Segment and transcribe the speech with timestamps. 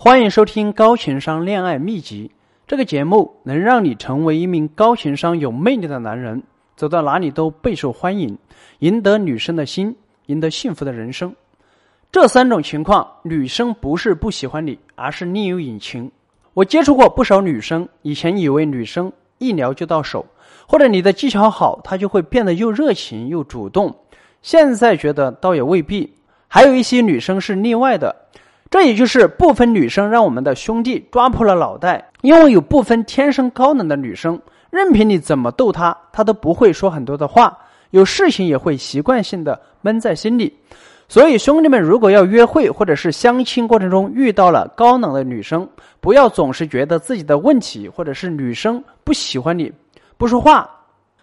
[0.00, 2.30] 欢迎收听《高情商恋爱秘籍》。
[2.68, 6.40] 这个节目能让你成为一名高情商、有魅力的男人，
[6.76, 8.38] 走到哪里都备受欢迎，
[8.78, 11.34] 赢得女生的心，赢得幸福的人生。
[12.12, 16.08] 这三种情况，女生不是不喜欢你，而是另有隐情。
[16.54, 20.24] 我接触过不少女生，以前以为女生一聊就到手，
[20.68, 23.92] 或者你的技巧好，她就会变得又热情又主动。
[24.42, 26.14] 现在觉得倒也未必，
[26.46, 28.14] 还有一些女生是例外的。
[28.70, 34.38] 这也就是部分女生让我们的兄弟抓破了脑袋，因为有部分天生高冷的女生，
[34.70, 37.56] 任凭你怎么逗她，她都不会说很多的话，
[37.90, 40.54] 有事情也会习惯性的闷在心里。
[41.08, 45.66] 所以兄弟们，如果要约会或者是相亲过程中遇到了高冷的女生，
[46.00, 49.72] 不要总是觉得自己的问题，或者是女生不喜欢你，
[50.18, 50.68] 不说话，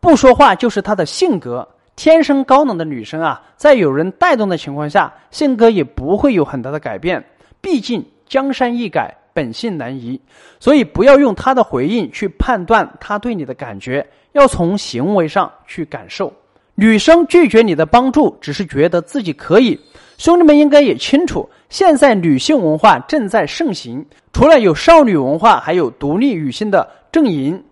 [0.00, 1.68] 不说话就是她的性格。
[1.96, 7.24] 天生高冷的女生啊，在有人带动的情况下，性格也不会有很大的改变。
[7.62, 10.20] 毕竟江山易改，本性难移，
[10.60, 16.32] 所以不要用她的回应去判断她对你的感觉，要从行为上去感受。
[16.74, 19.80] 女生拒绝你的帮助，只是觉得自己可以。
[20.18, 27.64] 兄弟们应该也清楚，现在女性文化正在盛行，除了有少女文化，还有独立女性的阵营。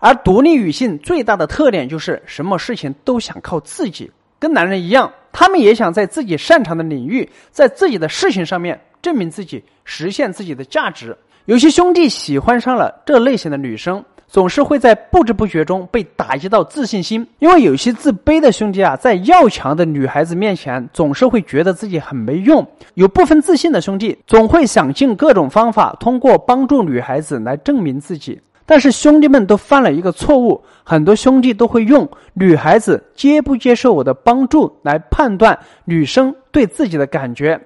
[0.00, 11.16] 而独立女性最大的特点就是什么事情都想靠自己，跟男人一样，他们也想在自己擅长的领域，在自己的事情上面证明自己，实现自己的价值。
[11.44, 22.66] 有些兄弟喜欢上了这类型的女生，总是会在不知不觉中被打击到自信心，因为有些自卑的兄弟啊，在要强的女孩子面前，总是会觉得自己很没用。
[22.94, 28.40] 有部分自信的兄弟，总会想尽各种方法，通过帮助女孩子来证明自己。
[28.70, 37.60] 但是兄弟们都犯了一个错误，很多兄弟都会用女孩子接不接受我的帮助来判断女生对自己的感觉。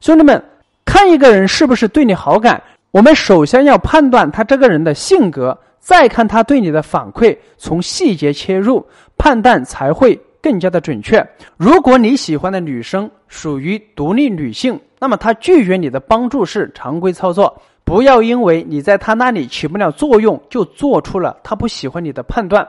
[0.00, 0.42] 兄弟们，
[0.86, 8.82] 看一个人是不是对你好感，我们首先要判断他这个人的性格，再看他对你的反馈，从细节切入
[9.18, 11.22] 判断才会更加的准确。
[11.58, 17.54] 如果你喜欢的女生属于独立女性，那么她拒绝你的帮助是常规操作。
[17.88, 22.68] 不要因为你在他那里起不了作用，就做出了他不喜欢你的判断。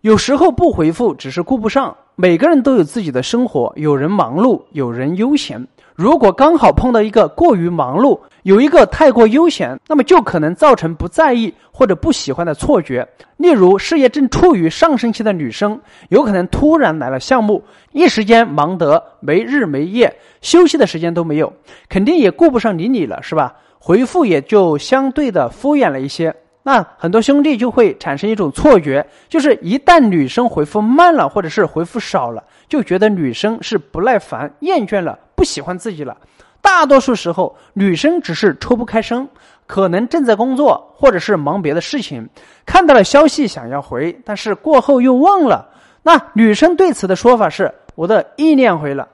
[0.00, 5.62] 有时候不回复只是顾不上，每个人都有自己的生活，有人忙碌，有人悠闲。
[5.94, 13.06] 如果刚好碰到一个过于忙碌，有一个太过悠闲，那么就可能造成不在意或者不喜欢的错觉。
[13.36, 21.52] 例如，事业正处于上升期的女生，有可能突然来了项目，一时间忙得没日没夜，休息的时间都没有，
[21.90, 23.54] 肯定也顾不上理你了，是吧？
[23.86, 36.16] 回复也就相对的敷衍了一些，那很多兄弟就会产生一种错觉，就是一旦女生回复慢了，或者是回复少了，就觉得女生是不耐烦、厌倦了、不喜欢自己了。
[36.62, 39.28] 大多数时候，女生只是抽不开身，
[39.66, 42.26] 可能正在工作，或者是忙别的事情，
[42.64, 45.68] 看到了消息想要回，但是过后又忘了。
[46.02, 49.06] 那女生对此的说法是：“我的意念回了。”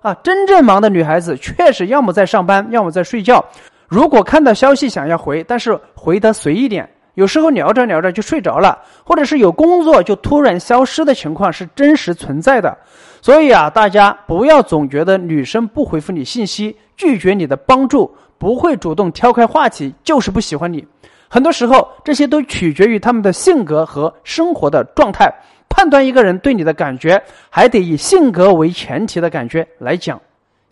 [0.00, 3.44] 啊，真正忙的女孩子确实要么在上班，要么在睡觉。
[3.88, 12.76] 如果看到消息想要回，但是回得随意点，有时候聊着聊着就睡着了，或者是有工作就突然消失的情况是真实存在的。
[13.22, 20.86] 所以啊，大家不要总觉得女生不回复你信息、拒绝你的帮助、不会主动挑开话题，就是不喜欢你。
[21.28, 25.32] 很多时候，这些都取决于他们的性格和生活的状态。
[25.68, 27.20] 判断一个人对你的感觉，
[27.50, 30.20] 还得以性格为前提的感觉来讲。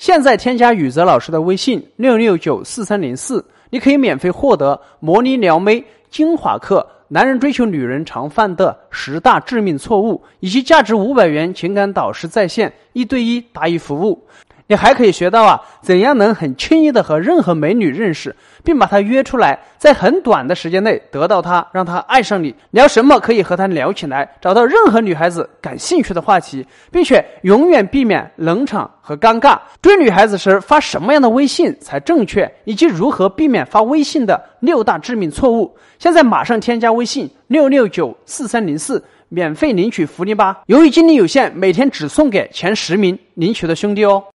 [0.05, 14.23] 现在添加宇泽老师的微信六六九四三零四，你可以免费获得模拟撩妹精华课、男人追求女人常犯的十大致命错误，以及价值五百元情感导师在线一对一答疑服务。
[14.67, 22.55] 你还可以学到啊，怎样能很轻易的和任何美女认识，并把她约出来，在很短的时间内得到她，让她爱上你。
[22.71, 29.59] 聊什么可以和她聊起来，找到任何女孩子感兴趣的话题，并且永远避免冷场和尴尬。
[29.83, 35.77] 追女孩子时发什么样的微信才正确，以及如何避免发微信的六大致命错误。
[35.99, 40.63] 现在马上添加微信六六九四三零四，免费领取福利吧。
[40.69, 44.25] 由于精力有限，每天只送给前十名领取的兄弟哦。